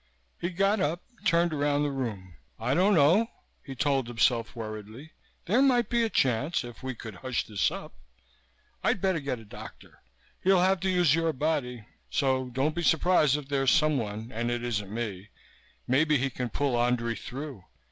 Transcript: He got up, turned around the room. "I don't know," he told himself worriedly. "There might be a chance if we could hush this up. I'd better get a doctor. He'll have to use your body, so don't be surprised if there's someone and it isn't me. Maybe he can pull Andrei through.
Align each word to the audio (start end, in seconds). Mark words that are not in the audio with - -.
He 0.39 0.49
got 0.49 0.79
up, 0.79 1.03
turned 1.25 1.53
around 1.53 1.83
the 1.83 1.91
room. 1.91 2.35
"I 2.59 2.73
don't 2.73 2.95
know," 2.95 3.27
he 3.63 3.75
told 3.75 4.07
himself 4.07 4.55
worriedly. 4.55 5.11
"There 5.45 5.61
might 5.61 5.89
be 5.91 6.01
a 6.03 6.09
chance 6.09 6.63
if 6.63 6.81
we 6.81 6.95
could 6.95 7.17
hush 7.17 7.45
this 7.45 7.69
up. 7.69 7.93
I'd 8.83 8.99
better 8.99 9.19
get 9.19 9.37
a 9.37 9.45
doctor. 9.45 10.01
He'll 10.43 10.61
have 10.61 10.79
to 10.79 10.89
use 10.89 11.13
your 11.13 11.33
body, 11.33 11.85
so 12.09 12.49
don't 12.49 12.73
be 12.73 12.81
surprised 12.81 13.37
if 13.37 13.47
there's 13.47 13.69
someone 13.69 14.31
and 14.31 14.49
it 14.49 14.63
isn't 14.63 14.91
me. 14.91 15.29
Maybe 15.85 16.17
he 16.17 16.31
can 16.31 16.49
pull 16.49 16.81
Andrei 16.81 17.13
through. 17.13 17.63